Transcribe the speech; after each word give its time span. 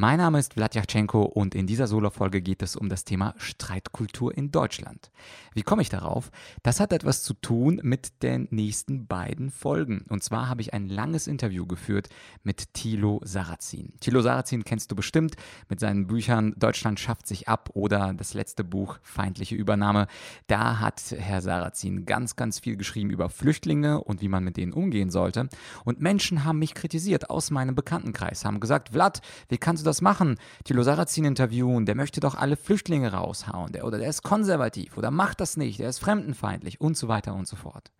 Mein 0.00 0.18
Name 0.18 0.38
ist 0.38 0.54
Vladyachenko 0.54 1.22
und 1.22 1.56
in 1.56 1.66
dieser 1.66 1.88
Solo-Folge 1.88 2.40
geht 2.40 2.62
es 2.62 2.76
um 2.76 2.88
das 2.88 3.02
Thema 3.02 3.34
Streitkultur 3.36 4.32
in 4.32 4.52
Deutschland. 4.52 5.10
Wie 5.54 5.64
komme 5.64 5.82
ich 5.82 5.88
darauf? 5.88 6.30
Das 6.62 6.78
hat 6.78 6.92
etwas 6.92 7.24
zu 7.24 7.34
tun 7.34 7.80
mit 7.82 8.22
den 8.22 8.46
nächsten 8.52 9.08
beiden 9.08 9.50
Folgen. 9.50 10.04
Und 10.08 10.22
zwar 10.22 10.48
habe 10.48 10.60
ich 10.60 10.72
ein 10.72 10.88
langes 10.88 11.26
Interview 11.26 11.66
geführt 11.66 12.10
mit 12.44 12.74
Thilo 12.74 13.20
Sarrazin. 13.24 13.92
Thilo 13.98 14.20
Sarrazin 14.20 14.62
kennst 14.62 14.92
du 14.92 14.94
bestimmt 14.94 15.34
mit 15.68 15.80
seinen 15.80 16.06
Büchern 16.06 16.54
Deutschland 16.56 17.00
schafft 17.00 17.26
sich 17.26 17.48
ab 17.48 17.70
oder 17.74 18.14
das 18.14 18.34
letzte 18.34 18.62
Buch 18.62 19.00
Feindliche 19.02 19.56
Übernahme. 19.56 20.06
Da 20.46 20.78
hat 20.78 21.02
Herr 21.10 21.40
Sarrazin 21.40 22.06
ganz, 22.06 22.36
ganz 22.36 22.60
viel 22.60 22.76
geschrieben 22.76 23.10
über 23.10 23.30
Flüchtlinge 23.30 24.00
und 24.04 24.22
wie 24.22 24.28
man 24.28 24.44
mit 24.44 24.58
denen 24.58 24.72
umgehen 24.72 25.10
sollte. 25.10 25.48
Und 25.84 26.00
Menschen 26.00 26.44
haben 26.44 26.60
mich 26.60 26.74
kritisiert 26.74 27.30
aus 27.30 27.50
meinem 27.50 27.74
Bekanntenkreis, 27.74 28.44
haben 28.44 28.60
gesagt, 28.60 28.90
Vlad, 28.90 29.22
wie 29.48 29.58
kannst 29.58 29.82
du 29.82 29.87
das 29.88 30.00
machen? 30.00 30.38
Thilo 30.64 30.82
Sarrazin 30.82 31.24
interviewen, 31.24 31.86
der 31.86 31.94
möchte 31.94 32.20
doch 32.20 32.34
alle 32.34 32.56
Flüchtlinge 32.56 33.12
raushauen, 33.12 33.72
der, 33.72 33.84
oder 33.84 33.98
der 33.98 34.08
ist 34.08 34.22
konservativ 34.22 34.96
oder 34.96 35.10
macht 35.10 35.40
das 35.40 35.56
nicht, 35.56 35.80
der 35.80 35.88
ist 35.88 35.98
fremdenfeindlich 35.98 36.80
und 36.80 36.96
so 36.96 37.08
weiter 37.08 37.34
und 37.34 37.48
so 37.48 37.56
fort. 37.56 37.90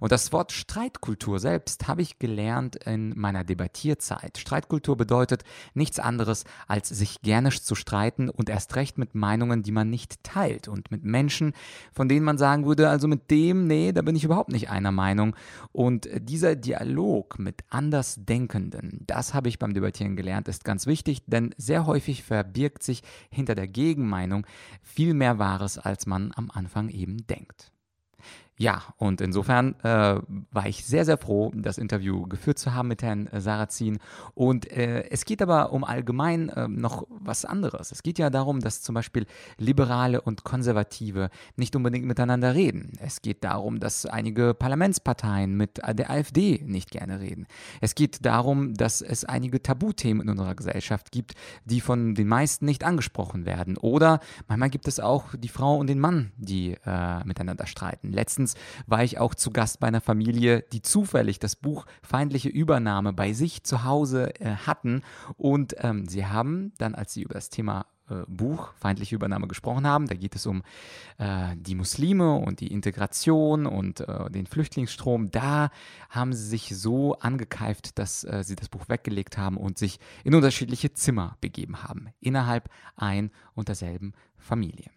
Und 0.00 0.12
das 0.12 0.32
Wort 0.32 0.52
Streitkultur 0.52 1.38
selbst 1.38 1.88
habe 1.88 2.02
ich 2.02 2.18
gelernt 2.18 2.76
in 2.76 3.18
meiner 3.18 3.44
Debattierzeit. 3.44 4.38
Streitkultur 4.38 4.96
bedeutet 4.96 5.44
nichts 5.74 5.98
anderes, 5.98 6.44
als 6.66 6.88
sich 6.88 7.20
gerne 7.22 7.50
zu 7.50 7.74
streiten 7.74 8.28
und 8.28 8.50
erst 8.50 8.76
recht 8.76 8.98
mit 8.98 9.14
Meinungen, 9.14 9.62
die 9.62 9.72
man 9.72 9.90
nicht 9.90 10.22
teilt 10.22 10.68
und 10.68 10.90
mit 10.90 11.04
Menschen, 11.04 11.52
von 11.92 12.08
denen 12.08 12.24
man 12.24 12.38
sagen 12.38 12.66
würde, 12.66 12.88
also 12.88 13.08
mit 13.08 13.30
dem, 13.30 13.66
nee, 13.66 13.92
da 13.92 14.02
bin 14.02 14.16
ich 14.16 14.24
überhaupt 14.24 14.50
nicht 14.50 14.70
einer 14.70 14.92
Meinung. 14.92 15.34
Und 15.72 16.08
dieser 16.14 16.56
Dialog 16.56 17.38
mit 17.38 17.62
Andersdenkenden, 17.70 19.04
das 19.06 19.34
habe 19.34 19.48
ich 19.48 19.58
beim 19.58 19.74
Debattieren 19.74 20.16
gelernt, 20.16 20.48
ist 20.48 20.64
ganz 20.64 20.86
wichtig 20.86 21.17
wichtig, 21.18 21.22
denn 21.26 21.54
sehr 21.56 21.86
häufig 21.86 22.22
verbirgt 22.22 22.82
sich 22.82 23.02
hinter 23.30 23.54
der 23.54 23.68
Gegenmeinung 23.68 24.46
viel 24.82 25.14
mehr 25.14 25.38
Wahres, 25.38 25.78
als 25.78 26.06
man 26.06 26.32
am 26.36 26.50
Anfang 26.50 26.88
eben 26.88 27.26
denkt. 27.26 27.72
Ja, 28.60 28.82
und 28.96 29.20
insofern 29.20 29.76
äh, 29.84 30.16
war 30.50 30.66
ich 30.66 30.84
sehr, 30.84 31.04
sehr 31.04 31.16
froh, 31.16 31.52
das 31.54 31.78
Interview 31.78 32.26
geführt 32.26 32.58
zu 32.58 32.74
haben 32.74 32.88
mit 32.88 33.04
Herrn 33.04 33.28
äh, 33.28 33.40
Sarrazin. 33.40 34.00
Und 34.34 34.68
äh, 34.72 35.08
es 35.10 35.24
geht 35.24 35.40
aber 35.42 35.72
um 35.72 35.84
allgemein 35.84 36.48
äh, 36.48 36.66
noch 36.66 37.06
was 37.08 37.44
anderes. 37.44 37.92
Es 37.92 38.02
geht 38.02 38.18
ja 38.18 38.30
darum, 38.30 38.58
dass 38.58 38.82
zum 38.82 38.96
Beispiel 38.96 39.26
Liberale 39.58 40.20
und 40.20 40.42
Konservative 40.42 41.30
nicht 41.54 41.76
unbedingt 41.76 42.04
miteinander 42.04 42.56
reden. 42.56 42.94
Es 42.98 43.22
geht 43.22 43.44
darum, 43.44 43.78
dass 43.78 44.06
einige 44.06 44.54
Parlamentsparteien 44.54 45.56
mit 45.56 45.78
der 45.78 46.10
AfD 46.10 46.60
nicht 46.66 46.90
gerne 46.90 47.20
reden. 47.20 47.46
Es 47.80 47.94
geht 47.94 48.26
darum, 48.26 48.74
dass 48.74 49.02
es 49.02 49.24
einige 49.24 49.62
Tabuthemen 49.62 50.22
in 50.22 50.30
unserer 50.30 50.56
Gesellschaft 50.56 51.12
gibt, 51.12 51.34
die 51.64 51.80
von 51.80 52.16
den 52.16 52.26
meisten 52.26 52.64
nicht 52.64 52.82
angesprochen 52.82 53.46
werden. 53.46 53.76
Oder 53.76 54.18
manchmal 54.48 54.70
gibt 54.70 54.88
es 54.88 54.98
auch 54.98 55.26
die 55.36 55.48
Frau 55.48 55.76
und 55.76 55.86
den 55.86 56.00
Mann, 56.00 56.32
die 56.36 56.76
äh, 56.84 57.24
miteinander 57.24 57.66
streiten. 57.66 58.10
Letztens 58.12 58.47
Letztens 58.48 58.54
war 58.86 59.04
ich 59.04 59.18
auch 59.18 59.34
zu 59.34 59.50
Gast 59.50 59.80
bei 59.80 59.88
einer 59.88 60.00
Familie, 60.00 60.64
die 60.72 60.82
zufällig 60.82 61.38
das 61.38 61.56
Buch 61.56 61.86
Feindliche 62.02 62.48
Übernahme 62.48 63.12
bei 63.12 63.32
sich 63.32 63.64
zu 63.64 63.84
Hause 63.84 64.34
äh, 64.40 64.56
hatten. 64.66 65.02
Und 65.36 65.74
ähm, 65.78 66.06
sie 66.08 66.26
haben 66.26 66.72
dann, 66.78 66.94
als 66.94 67.12
sie 67.12 67.22
über 67.22 67.34
das 67.34 67.50
Thema 67.50 67.86
äh, 68.08 68.24
Buch 68.26 68.72
Feindliche 68.74 69.16
Übernahme 69.16 69.48
gesprochen 69.48 69.86
haben. 69.86 70.06
Da 70.06 70.14
geht 70.14 70.34
es 70.34 70.46
um 70.46 70.62
äh, 71.18 71.56
die 71.56 71.74
Muslime 71.74 72.34
und 72.34 72.60
die 72.60 72.72
Integration 72.72 73.66
und 73.66 74.00
äh, 74.00 74.30
den 74.30 74.46
Flüchtlingsstrom. 74.46 75.30
Da 75.30 75.70
haben 76.08 76.32
sie 76.32 76.46
sich 76.46 76.76
so 76.76 77.14
angekeift, 77.18 77.98
dass 77.98 78.24
äh, 78.24 78.42
sie 78.44 78.56
das 78.56 78.68
Buch 78.68 78.88
weggelegt 78.88 79.36
haben 79.36 79.56
und 79.56 79.78
sich 79.78 79.98
in 80.24 80.34
unterschiedliche 80.34 80.92
Zimmer 80.92 81.36
begeben 81.40 81.82
haben, 81.82 82.08
innerhalb 82.20 82.70
ein 82.96 83.30
und 83.54 83.68
derselben 83.68 84.14
Familie. 84.38 84.90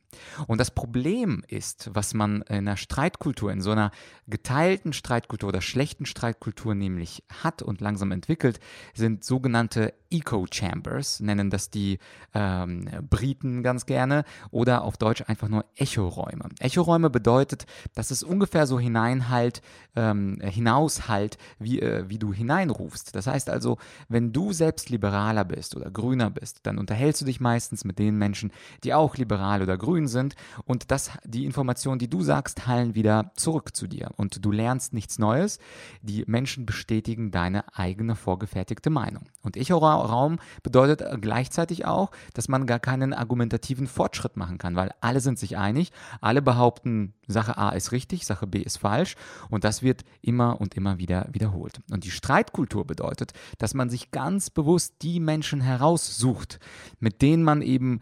Und 0.48 0.60
das 0.60 0.72
Problem 0.72 1.44
ist, 1.48 1.90
was 1.94 2.14
man 2.14 2.42
in 2.44 2.56
einer 2.56 2.78
Streitkultur, 2.78 3.52
in 3.52 3.62
so 3.62 3.72
einer 3.72 3.92
geteilten 4.28 4.94
Streitkultur 4.94 5.50
oder 5.50 5.62
schlechten 5.62 6.06
Streitkultur 6.06 6.76
nämlich 6.76 7.24
hat 7.44 7.62
und 7.62 7.82
langsam 7.82 8.12
entwickelt, 8.12 8.60
sind 8.94 9.24
sogenannte 9.24 9.94
Echo-Chambers, 10.10 11.22
nennen 11.22 11.50
das 11.50 11.70
die 11.70 12.00
ähm, 12.34 12.90
Briten 13.10 13.64
ganz 13.64 13.86
gerne, 13.86 14.26
oder 14.52 14.84
auf 14.84 14.98
Deutsch 14.98 15.24
einfach 15.28 15.48
nur 15.48 15.66
Echoräume. 15.76 16.50
Echoräume 16.60 17.10
bedeutet, 17.10 17.66
dass 17.96 18.12
es 18.12 18.24
ungefähr 18.24 18.68
so 18.68 18.80
hineinhalt, 18.80 19.62
ähm, 19.96 20.40
hinaushalt, 20.42 21.38
wie, 21.60 21.80
äh, 21.80 22.10
wie 22.10 22.20
du 22.20 22.34
hineinrufst. 22.34 23.16
Das 23.16 23.28
heißt 23.28 23.50
also, 23.50 23.78
wenn 24.10 24.34
du 24.34 24.52
selbst 24.52 24.90
liberaler 24.90 25.46
bist 25.46 25.76
oder 25.76 25.90
grüner 25.90 26.30
bist, 26.30 26.60
dann 26.64 26.78
unterhältst 26.78 27.22
du 27.22 27.26
dich 27.26 27.40
meistens 27.40 27.86
mit 27.86 27.98
den 27.98 28.18
Menschen, 28.18 28.52
die 28.84 28.94
auch 28.94 29.16
liberal 29.16 29.31
oder 29.32 29.78
grün 29.78 30.08
sind 30.08 30.36
und 30.66 30.92
das, 30.92 31.12
die 31.24 31.46
Informationen, 31.46 32.00
die 32.00 32.10
du 32.10 32.22
sagst, 32.22 32.68
hallen 32.68 32.96
wieder 32.96 33.32
zurück 33.36 33.76
zu 33.76 33.88
dir 33.88 34.12
und 34.18 34.44
du 34.44 34.52
lernst 34.52 34.94
nichts 34.94 35.20
Neues. 35.20 35.60
Die 36.02 36.24
Menschen 36.28 36.66
bestätigen 36.66 37.32
deine 37.32 37.64
eigene 37.76 38.16
vorgefertigte 38.16 38.90
Meinung. 38.90 39.24
Und 39.42 39.58
Echoraum 39.58 40.40
bedeutet 40.64 41.04
gleichzeitig 41.22 41.86
auch, 41.86 42.12
dass 42.34 42.48
man 42.48 42.66
gar 42.66 42.80
keinen 42.80 43.14
argumentativen 43.14 43.88
Fortschritt 43.88 44.38
machen 44.38 44.58
kann, 44.58 44.76
weil 44.76 44.92
alle 45.02 45.20
sind 45.20 45.40
sich 45.40 45.58
einig, 45.58 45.92
alle 46.20 46.42
behaupten, 46.42 47.14
Sache 47.28 47.58
A 47.58 47.70
ist 47.70 47.92
richtig, 47.92 48.26
Sache 48.26 48.48
B 48.48 48.60
ist 48.60 48.78
falsch 48.78 49.16
und 49.50 49.64
das 49.64 49.82
wird 49.82 50.04
immer 50.22 50.60
und 50.60 50.76
immer 50.76 50.98
wieder 50.98 51.28
wiederholt. 51.32 51.80
Und 51.90 52.04
die 52.04 52.12
Streitkultur 52.12 52.86
bedeutet, 52.86 53.32
dass 53.58 53.74
man 53.74 53.90
sich 53.90 54.12
ganz 54.12 54.50
bewusst 54.50 54.96
die 55.02 55.20
Menschen 55.20 55.62
heraussucht, 55.62 56.60
mit 57.00 57.22
denen 57.22 57.44
man 57.44 57.62
eben 57.62 58.02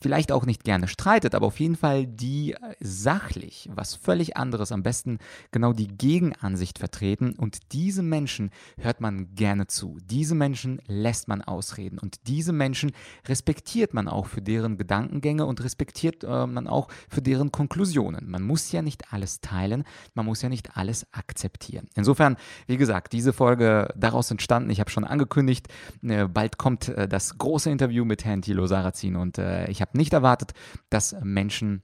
vielleicht 0.00 0.32
auch 0.32 0.46
nicht 0.46 0.64
gerne 0.64 0.88
streitet, 0.88 1.34
aber 1.34 1.46
auf 1.46 1.60
jeden 1.60 1.76
Fall 1.76 2.06
die 2.06 2.52
äh, 2.52 2.56
sachlich 2.80 3.68
was 3.72 3.94
völlig 3.94 4.36
anderes, 4.36 4.72
am 4.72 4.82
besten 4.82 5.18
genau 5.50 5.72
die 5.72 5.88
Gegenansicht 5.88 6.78
vertreten 6.78 7.34
und 7.36 7.72
diese 7.72 8.02
Menschen 8.02 8.50
hört 8.78 9.00
man 9.00 9.34
gerne 9.34 9.66
zu. 9.66 9.98
Diese 10.04 10.34
Menschen 10.34 10.80
lässt 10.86 11.28
man 11.28 11.42
ausreden 11.42 11.98
und 11.98 12.26
diese 12.26 12.52
Menschen 12.52 12.92
respektiert 13.26 13.94
man 13.94 14.08
auch 14.08 14.26
für 14.26 14.42
deren 14.42 14.76
Gedankengänge 14.76 15.46
und 15.46 15.62
respektiert 15.62 16.24
äh, 16.24 16.46
man 16.46 16.66
auch 16.66 16.88
für 17.08 17.22
deren 17.22 17.52
Konklusionen. 17.52 18.30
Man 18.30 18.42
muss 18.42 18.72
ja 18.72 18.82
nicht 18.82 19.12
alles 19.12 19.40
teilen, 19.40 19.84
man 20.14 20.26
muss 20.26 20.42
ja 20.42 20.48
nicht 20.48 20.76
alles 20.76 21.06
akzeptieren. 21.12 21.88
Insofern, 21.94 22.36
wie 22.66 22.76
gesagt, 22.76 23.12
diese 23.12 23.32
Folge 23.32 23.92
daraus 23.96 24.30
entstanden, 24.30 24.70
ich 24.70 24.80
habe 24.80 24.90
schon 24.90 25.04
angekündigt, 25.04 25.68
äh, 26.02 26.26
bald 26.26 26.58
kommt 26.58 26.88
äh, 26.88 27.08
das 27.08 27.38
große 27.38 27.70
Interview 27.70 28.04
mit 28.04 28.24
Herrn 28.24 28.42
Thilo 28.42 28.66
Sarrazin 28.66 29.16
und 29.16 29.38
äh, 29.38 29.68
ich 29.70 29.80
habe 29.80 29.85
habe 29.86 29.98
nicht 29.98 30.12
erwartet, 30.12 30.52
dass 30.90 31.16
Menschen 31.22 31.82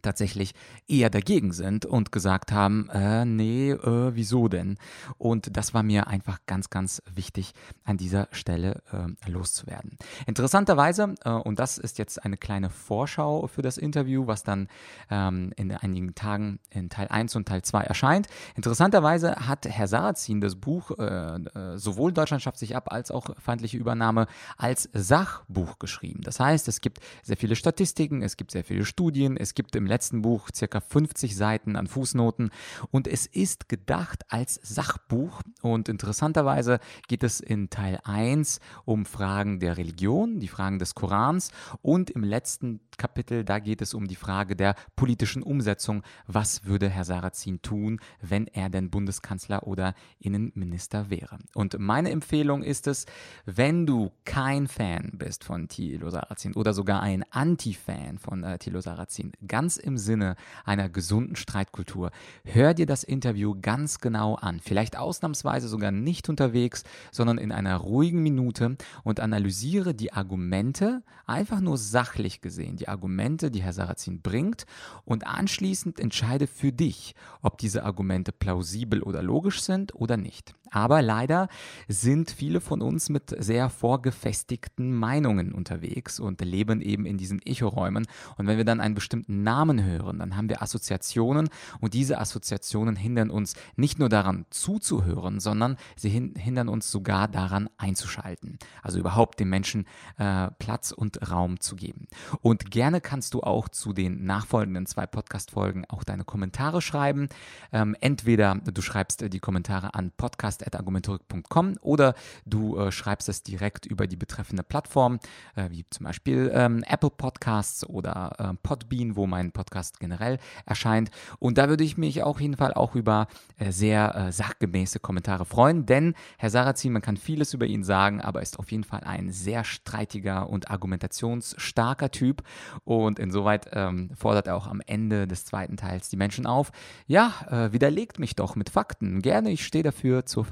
tatsächlich 0.00 0.54
eher 0.88 1.10
dagegen 1.10 1.52
sind 1.52 1.84
und 1.86 2.12
gesagt 2.12 2.52
haben, 2.52 2.88
äh, 2.90 3.24
nee, 3.24 3.70
äh, 3.72 4.14
wieso 4.14 4.48
denn? 4.48 4.78
Und 5.18 5.56
das 5.56 5.74
war 5.74 5.82
mir 5.82 6.06
einfach 6.06 6.38
ganz, 6.46 6.70
ganz 6.70 7.02
wichtig 7.14 7.52
an 7.84 7.96
dieser 7.96 8.28
Stelle 8.32 8.82
äh, 8.92 9.30
loszuwerden. 9.30 9.98
Interessanterweise, 10.26 11.14
äh, 11.24 11.30
und 11.30 11.58
das 11.58 11.78
ist 11.78 11.98
jetzt 11.98 12.24
eine 12.24 12.36
kleine 12.36 12.70
Vorschau 12.70 13.46
für 13.46 13.62
das 13.62 13.78
Interview, 13.78 14.26
was 14.26 14.42
dann 14.42 14.68
ähm, 15.10 15.52
in 15.56 15.72
einigen 15.72 16.14
Tagen 16.14 16.58
in 16.70 16.88
Teil 16.88 17.08
1 17.08 17.36
und 17.36 17.48
Teil 17.48 17.62
2 17.62 17.82
erscheint. 17.82 18.28
Interessanterweise 18.54 19.36
hat 19.46 19.66
Herr 19.66 19.88
Sarrazin 19.88 20.40
das 20.40 20.56
Buch 20.56 20.90
äh, 20.98 21.02
äh, 21.02 21.78
sowohl 21.78 22.12
Deutschland 22.12 22.42
schafft 22.42 22.58
sich 22.58 22.76
ab 22.76 22.92
als 22.92 23.10
auch 23.10 23.30
feindliche 23.38 23.76
Übernahme 23.76 24.26
als 24.56 24.88
Sachbuch 24.92 25.78
geschrieben. 25.78 26.20
Das 26.22 26.40
heißt, 26.40 26.68
es 26.68 26.80
gibt 26.80 27.00
sehr 27.22 27.36
viele 27.36 27.56
Statistiken, 27.56 28.22
es 28.22 28.36
gibt 28.36 28.50
sehr 28.50 28.64
viele 28.64 28.84
Studien, 28.84 29.36
es 29.36 29.54
gibt 29.54 29.76
im 29.76 29.81
letzten 29.86 30.22
Buch 30.22 30.48
circa 30.54 30.80
50 30.80 31.36
Seiten 31.36 31.76
an 31.76 31.86
Fußnoten 31.86 32.50
und 32.90 33.06
es 33.06 33.26
ist 33.26 33.68
gedacht 33.68 34.24
als 34.28 34.60
Sachbuch 34.62 35.40
und 35.62 35.88
interessanterweise 35.88 36.80
geht 37.08 37.22
es 37.22 37.40
in 37.40 37.70
Teil 37.70 37.98
1 38.04 38.60
um 38.84 39.06
Fragen 39.06 39.60
der 39.60 39.76
Religion, 39.76 40.40
die 40.40 40.48
Fragen 40.48 40.78
des 40.78 40.94
Korans 40.94 41.50
und 41.82 42.10
im 42.10 42.24
letzten 42.24 42.80
Kapitel, 42.98 43.44
da 43.44 43.58
geht 43.58 43.82
es 43.82 43.94
um 43.94 44.06
die 44.06 44.16
Frage 44.16 44.56
der 44.56 44.74
politischen 44.96 45.42
Umsetzung. 45.42 46.02
Was 46.26 46.64
würde 46.64 46.88
Herr 46.88 47.04
Sarrazin 47.04 47.62
tun, 47.62 48.00
wenn 48.20 48.46
er 48.46 48.70
denn 48.70 48.90
Bundeskanzler 48.90 49.66
oder 49.66 49.94
Innenminister 50.18 51.10
wäre? 51.10 51.38
Und 51.54 51.78
meine 51.78 52.10
Empfehlung 52.10 52.62
ist 52.62 52.86
es, 52.86 53.06
wenn 53.44 53.86
du 53.86 54.12
kein 54.24 54.68
Fan 54.68 55.12
bist 55.14 55.44
von 55.44 55.68
Thilo 55.68 56.10
Sarrazin 56.10 56.54
oder 56.54 56.72
sogar 56.74 57.02
ein 57.02 57.24
Anti-Fan 57.30 58.18
von 58.18 58.44
äh, 58.44 58.58
Thilo 58.58 58.80
Sarrazin, 58.80 59.32
ganz 59.46 59.71
ganz 59.72 59.76
im 59.78 59.96
Sinne 59.96 60.36
einer 60.64 60.88
gesunden 60.90 61.36
Streitkultur. 61.36 62.10
Hör 62.44 62.74
dir 62.74 62.84
das 62.84 63.04
Interview 63.04 63.54
ganz 63.60 64.00
genau 64.00 64.34
an. 64.34 64.60
Vielleicht 64.60 64.98
ausnahmsweise 64.98 65.68
sogar 65.68 65.90
nicht 65.90 66.28
unterwegs, 66.28 66.84
sondern 67.10 67.38
in 67.38 67.52
einer 67.52 67.76
ruhigen 67.78 68.22
Minute 68.22 68.76
und 69.02 69.20
analysiere 69.20 69.94
die 69.94 70.12
Argumente, 70.12 71.02
einfach 71.26 71.60
nur 71.60 71.78
sachlich 71.78 72.42
gesehen, 72.42 72.76
die 72.76 72.88
Argumente, 72.88 73.50
die 73.50 73.62
Herr 73.62 73.72
Sarrazin 73.72 74.20
bringt 74.20 74.66
und 75.04 75.26
anschließend 75.26 75.98
entscheide 75.98 76.46
für 76.46 76.72
dich, 76.72 77.14
ob 77.40 77.56
diese 77.56 77.84
Argumente 77.84 78.32
plausibel 78.32 79.02
oder 79.02 79.22
logisch 79.22 79.62
sind 79.62 79.94
oder 79.94 80.18
nicht. 80.18 80.54
Aber 80.72 81.02
leider 81.02 81.48
sind 81.86 82.30
viele 82.30 82.60
von 82.60 82.80
uns 82.80 83.10
mit 83.10 83.34
sehr 83.38 83.68
vorgefestigten 83.68 84.94
Meinungen 84.94 85.52
unterwegs 85.52 86.18
und 86.18 86.40
leben 86.40 86.80
eben 86.80 87.04
in 87.04 87.18
diesen 87.18 87.42
Echoräumen. 87.42 88.06
Und 88.38 88.46
wenn 88.46 88.56
wir 88.56 88.64
dann 88.64 88.80
einen 88.80 88.94
bestimmten 88.94 89.42
Namen 89.42 89.84
hören, 89.84 90.18
dann 90.18 90.34
haben 90.36 90.48
wir 90.48 90.62
Assoziationen 90.62 91.50
und 91.80 91.92
diese 91.92 92.18
Assoziationen 92.18 92.96
hindern 92.96 93.30
uns 93.30 93.54
nicht 93.76 93.98
nur 93.98 94.08
daran 94.08 94.46
zuzuhören, 94.48 95.40
sondern 95.40 95.76
sie 95.94 96.08
hindern 96.08 96.68
uns 96.68 96.90
sogar 96.90 97.28
daran 97.28 97.68
einzuschalten. 97.76 98.58
Also 98.82 98.98
überhaupt 98.98 99.40
den 99.40 99.50
Menschen 99.50 99.86
äh, 100.16 100.48
Platz 100.58 100.90
und 100.90 101.30
Raum 101.30 101.60
zu 101.60 101.76
geben. 101.76 102.06
Und 102.40 102.70
gerne 102.70 103.02
kannst 103.02 103.34
du 103.34 103.42
auch 103.42 103.68
zu 103.68 103.92
den 103.92 104.24
nachfolgenden 104.24 104.86
zwei 104.86 105.06
Podcast-Folgen 105.06 105.84
auch 105.90 106.02
deine 106.02 106.24
Kommentare 106.24 106.80
schreiben. 106.80 107.28
Ähm, 107.72 107.94
entweder 108.00 108.54
du 108.54 108.80
schreibst 108.80 109.32
die 109.32 109.40
Kommentare 109.40 109.94
an 109.94 110.12
podcast 110.16 110.61
podcast.argumentorik.com 110.62 111.74
oder 111.80 112.14
du 112.46 112.78
äh, 112.78 112.92
schreibst 112.92 113.28
es 113.28 113.42
direkt 113.42 113.86
über 113.86 114.06
die 114.06 114.16
betreffende 114.16 114.62
Plattform, 114.62 115.18
äh, 115.56 115.70
wie 115.70 115.84
zum 115.90 116.04
Beispiel 116.04 116.50
ähm, 116.54 116.84
Apple 116.86 117.10
Podcasts 117.10 117.86
oder 117.86 118.32
äh, 118.38 118.54
Podbean, 118.62 119.16
wo 119.16 119.26
mein 119.26 119.52
Podcast 119.52 120.00
generell 120.00 120.38
erscheint. 120.66 121.10
Und 121.38 121.58
da 121.58 121.68
würde 121.68 121.84
ich 121.84 121.96
mich 121.96 122.22
auf 122.22 122.40
jeden 122.40 122.56
Fall 122.56 122.74
auch 122.74 122.94
über 122.94 123.26
äh, 123.58 123.72
sehr 123.72 124.14
äh, 124.14 124.32
sachgemäße 124.32 125.00
Kommentare 125.00 125.44
freuen, 125.44 125.86
denn 125.86 126.14
Herr 126.38 126.50
Sarrazin, 126.50 126.92
man 126.92 127.02
kann 127.02 127.16
vieles 127.16 127.54
über 127.54 127.66
ihn 127.66 127.84
sagen, 127.84 128.20
aber 128.20 128.40
er 128.40 128.44
ist 128.44 128.58
auf 128.58 128.70
jeden 128.70 128.84
Fall 128.84 129.00
ein 129.04 129.30
sehr 129.30 129.64
streitiger 129.64 130.48
und 130.48 130.70
argumentationsstarker 130.70 132.10
Typ. 132.10 132.42
Und 132.84 133.18
insoweit 133.18 133.68
ähm, 133.72 134.10
fordert 134.14 134.46
er 134.46 134.56
auch 134.56 134.66
am 134.66 134.80
Ende 134.86 135.26
des 135.26 135.44
zweiten 135.44 135.76
Teils 135.76 136.08
die 136.08 136.16
Menschen 136.16 136.46
auf, 136.46 136.72
ja, 137.06 137.32
äh, 137.50 137.72
widerlegt 137.72 138.18
mich 138.18 138.36
doch 138.36 138.56
mit 138.56 138.70
Fakten. 138.70 139.22
Gerne, 139.22 139.50
ich 139.50 139.64
stehe 139.64 139.84
dafür 139.84 140.26
zur 140.26 140.44
Verfügung. 140.44 140.51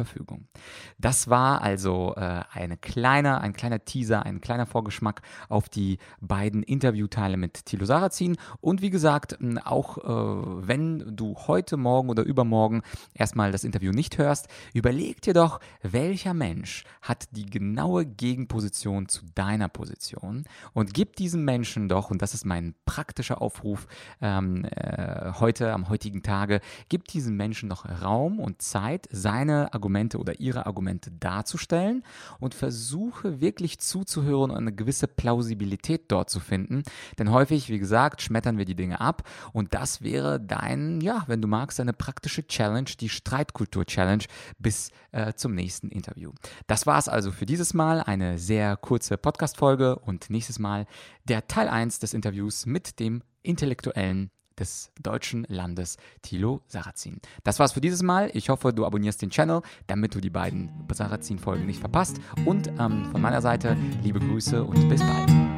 Das 0.99 1.29
war 1.29 1.63
also 1.63 2.15
äh, 2.17 2.43
eine 2.53 2.77
kleine, 2.77 3.41
ein 3.41 3.53
kleiner 3.53 3.85
Teaser, 3.85 4.25
ein 4.25 4.41
kleiner 4.41 4.67
Vorgeschmack 4.67 5.23
auf 5.49 5.69
die 5.69 5.99
beiden 6.21 6.63
Interviewteile 6.63 7.37
mit 7.37 7.67
Thilo 7.67 7.85
Sarrazin. 7.85 8.37
Und 8.61 8.83
wie 8.83 8.91
gesagt, 8.91 9.39
auch 9.65 9.99
äh, 9.99 10.67
wenn 10.67 11.17
du 11.17 11.37
heute 11.47 11.77
Morgen 11.77 12.09
oder 12.11 12.23
übermorgen 12.23 12.83
erstmal 13.15 13.53
das 13.53 13.65
Interview 13.65 13.93
nicht 13.93 14.19
hörst, 14.19 14.49
überleg 14.75 15.23
dir 15.23 15.35
doch, 15.35 15.61
welcher 15.83 16.35
Mensch 16.35 16.85
hat 17.03 17.29
die 17.33 17.47
genaue 17.47 18.07
Gegenposition 18.07 19.09
zu 19.09 19.25
deiner 19.35 19.69
Position 19.69 20.45
und 20.73 20.95
gib 20.95 21.17
diesem 21.17 21.45
Menschen 21.45 21.89
doch, 21.89 22.11
und 22.11 22.23
das 22.23 22.35
ist 22.35 22.45
mein 22.45 22.75
praktischer 22.85 23.41
Aufruf 23.43 23.87
ähm, 24.21 24.65
äh, 24.65 25.33
heute, 25.41 25.73
am 25.73 25.89
heutigen 25.89 26.23
Tage, 26.23 26.61
gib 26.89 27.09
diesem 27.09 27.37
Menschen 27.37 27.69
noch 27.69 27.85
Raum 28.03 28.39
und 28.39 28.63
Zeit, 28.63 29.09
seine 29.11 29.73
Argumente 29.73 29.90
Argumente 29.91 30.19
oder 30.19 30.39
ihre 30.39 30.67
Argumente 30.67 31.11
darzustellen 31.11 32.05
und 32.39 32.55
versuche 32.55 33.41
wirklich 33.41 33.81
zuzuhören 33.81 34.53
und 34.53 34.57
eine 34.57 34.73
gewisse 34.73 35.09
Plausibilität 35.09 36.13
dort 36.13 36.31
zu 36.31 36.39
finden. 36.39 36.85
Denn 37.19 37.33
häufig, 37.33 37.69
wie 37.69 37.81
gesagt, 37.81 38.23
schmettern 38.23 38.57
wir 38.57 38.65
die 38.65 38.77
Dinge 38.77 39.01
ab 39.01 39.23
und 39.53 39.75
das 39.75 40.03
wäre 40.03 40.41
dein, 40.41 41.01
ja, 41.01 41.25
wenn 41.27 41.43
du 41.43 41.49
magst, 41.49 41.81
eine 41.81 41.93
praktische 41.93 42.47
Challenge, 42.47 42.89
die 43.01 43.09
Streitkultur-Challenge 43.09 44.25
bis 44.61 44.91
äh, 45.11 45.33
zum 45.35 45.55
nächsten 45.55 45.89
Interview. 45.89 46.31
Das 46.69 46.87
war 46.87 46.99
es 46.99 47.09
also 47.09 47.33
für 47.33 47.47
dieses 47.47 47.75
Mal, 47.75 48.01
eine 48.01 48.39
sehr 48.39 48.77
kurze 48.77 49.17
Podcast-Folge 49.19 49.99
und 49.99 50.31
nächstes 50.31 50.61
Mal 50.61 50.87
der 51.25 51.49
Teil 51.49 51.69
1 51.69 51.99
des 51.99 52.15
Interviews 52.15 52.65
mit 52.65 53.01
dem 53.01 53.23
intellektuellen 53.43 54.31
des 54.59 54.91
deutschen 55.01 55.47
Landes 55.49 55.97
Thilo 56.23 56.63
Sarrazin. 56.67 57.21
Das 57.45 57.59
war's 57.59 57.73
für 57.73 57.81
dieses 57.81 58.03
Mal. 58.03 58.31
Ich 58.35 58.49
hoffe, 58.49 58.73
du 58.73 58.85
abonnierst 58.85 59.23
den 59.23 59.31
Channel, 59.31 59.63
damit 59.87 60.15
du 60.15 60.21
die 60.21 60.31
beiden 60.31 60.71
Sarrazin-Folgen 60.93 61.67
nicht 61.67 61.81
verpasst. 61.81 62.21
Und 62.45 62.69
ähm, 62.79 63.07
von 63.11 63.21
meiner 63.21 63.43
Seite 63.43 63.77
liebe 64.03 64.21
Grüße 64.21 64.63
und 64.63 64.89
bis 64.89 65.01
bald. 65.01 65.50